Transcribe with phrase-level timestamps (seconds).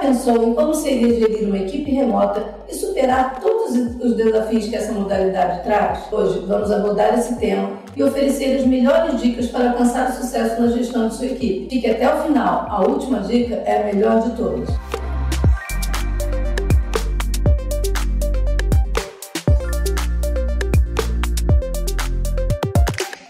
[0.00, 4.92] pensou em como seria gerir uma equipe remota e superar todos os desafios que essa
[4.92, 6.10] modalidade traz?
[6.10, 10.68] Hoje vamos abordar esse tema e oferecer as melhores dicas para alcançar o sucesso na
[10.68, 11.68] gestão de sua equipe.
[11.68, 14.68] Fique até o final, a última dica é a melhor de todas.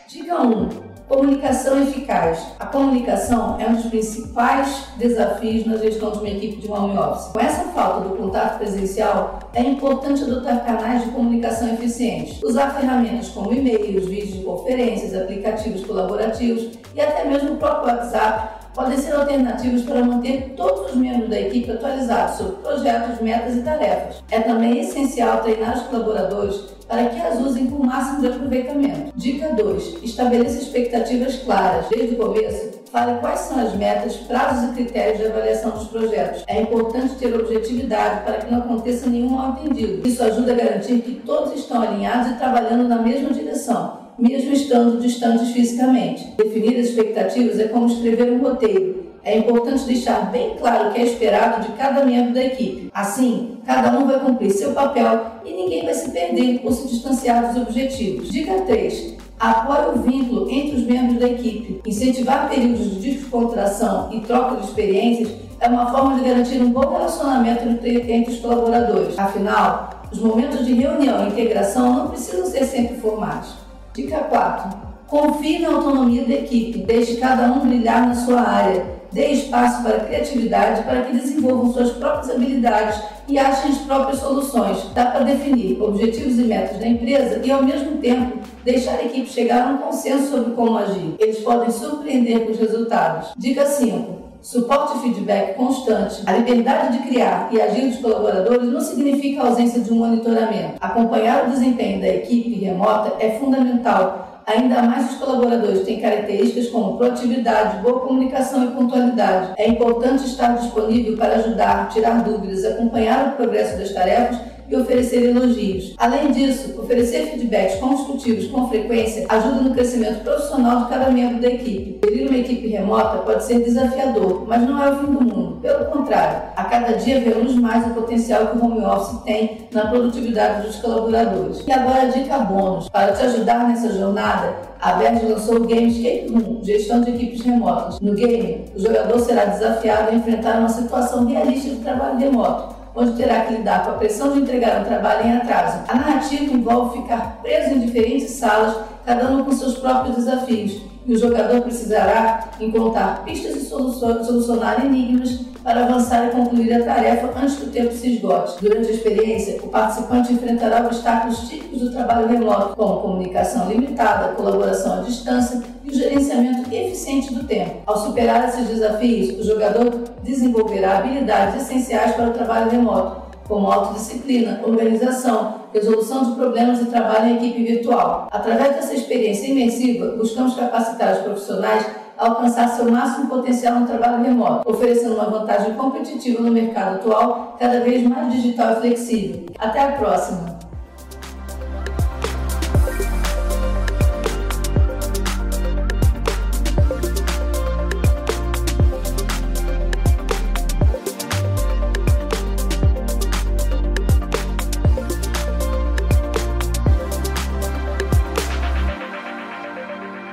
[0.09, 0.80] Dica 1
[1.11, 2.39] Comunicação eficaz.
[2.61, 7.33] A comunicação é um dos principais desafios na gestão de uma equipe de home office.
[7.33, 12.41] Com essa falta do contato presencial, é importante adotar canais de comunicação eficientes.
[12.45, 18.60] Usar ferramentas como e-mails, vídeos de conferências, aplicativos colaborativos e até mesmo o próprio WhatsApp
[18.75, 23.63] podem ser alternativas para manter todos os membros da equipe atualizados sobre projetos, metas e
[23.63, 24.23] tarefas.
[24.31, 26.57] É também essencial treinar os colaboradores
[26.87, 29.13] para que as usem com o máximo de aproveitamento.
[29.15, 30.03] Dica 2.
[30.03, 31.87] Estabeleça expectativas claras.
[31.89, 36.45] Desde o começo, fale quais são as metas, prazos e critérios de avaliação dos projetos.
[36.47, 40.07] É importante ter objetividade para que não aconteça nenhum mal-entendido.
[40.07, 45.01] Isso ajuda a garantir que todos estão alinhados e trabalhando na mesma direção mesmo estando
[45.01, 46.35] distantes fisicamente.
[46.37, 49.11] Definir as expectativas é como escrever um roteiro.
[49.23, 52.91] É importante deixar bem claro o que é esperado de cada membro da equipe.
[52.93, 57.53] Assim, cada um vai cumprir seu papel e ninguém vai se perder ou se distanciar
[57.53, 58.31] dos objetivos.
[58.31, 59.17] Dica 3.
[59.41, 61.81] Apoie o vínculo entre os membros da equipe.
[61.89, 66.87] Incentivar períodos de descontração e troca de experiências é uma forma de garantir um bom
[66.87, 69.19] relacionamento entre os colaboradores.
[69.19, 73.55] Afinal, os momentos de reunião e integração não precisam ser sempre formais.
[73.95, 74.79] Dica 4.
[75.07, 79.97] Confie na autonomia da equipe, deixe cada um brilhar na sua área, dê espaço para
[79.97, 84.79] a criatividade para que desenvolvam suas próprias habilidades e achem as próprias soluções.
[84.95, 89.29] Dá para definir objetivos e metas da empresa e, ao mesmo tempo, deixar a equipe
[89.29, 91.15] chegar a um consenso sobre como agir.
[91.19, 93.31] Eles podem surpreender com os resultados.
[93.37, 94.21] Dica 5.
[94.43, 99.83] Suporte e feedback constante, a liberdade de criar e agir dos colaboradores não significa ausência
[99.83, 100.77] de um monitoramento.
[100.81, 106.97] Acompanhar o desempenho da equipe remota é fundamental, ainda mais os colaboradores têm características como
[106.97, 109.53] proatividade, boa comunicação e pontualidade.
[109.57, 114.39] É importante estar disponível para ajudar, tirar dúvidas, acompanhar o progresso das tarefas
[114.71, 115.95] e oferecer elogios.
[115.99, 121.49] Além disso, oferecer feedbacks construtivos com frequência ajuda no crescimento profissional de cada membro da
[121.49, 122.01] equipe.
[122.05, 125.59] Gerir uma equipe remota pode ser desafiador, mas não é o fim do mundo.
[125.61, 129.87] Pelo contrário, a cada dia vemos mais o potencial que o home office tem na
[129.87, 131.63] produtividade dos colaboradores.
[131.67, 132.89] E agora a dica bônus.
[132.89, 137.43] Para te ajudar nessa jornada, a Verde lançou o Game Escape Room, gestão de equipes
[137.43, 138.01] remotas.
[138.01, 143.13] No game, o jogador será desafiado a enfrentar uma situação realista de trabalho remoto onde
[143.13, 145.85] terá que lidar com a pressão de entregar um trabalho em atraso.
[145.89, 151.15] A narrativa envolve ficar preso em diferentes salas, cada uma com seus próprios desafios, e
[151.15, 157.57] o jogador precisará encontrar pistas e solucionar enigmas para avançar e concluir a tarefa antes
[157.57, 158.63] que o tempo se esgote.
[158.63, 165.01] Durante a experiência, o participante enfrentará obstáculos típicos do trabalho remoto, como comunicação limitada, colaboração
[165.01, 167.83] à distância e o gerenciamento eficiente do tempo.
[167.87, 174.61] Ao superar esses desafios, o jogador desenvolverá habilidades essenciais para o trabalho remoto, como autodisciplina,
[174.65, 178.29] organização, resolução de problemas e trabalho em equipe virtual.
[178.31, 181.85] Através dessa experiência imersiva, buscamos capacitar os profissionais
[182.17, 187.57] a alcançar seu máximo potencial no trabalho remoto, oferecendo uma vantagem competitiva no mercado atual,
[187.59, 189.47] cada vez mais digital e flexível.
[189.59, 190.70] Até a próxima!